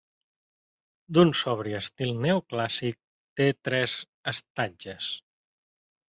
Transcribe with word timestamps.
D'un 1.17 1.33
sobri 1.39 1.75
estil 1.79 2.13
neoclàssic, 2.23 2.97
té 3.41 3.47
tres 3.67 3.93
estatges. 4.33 5.11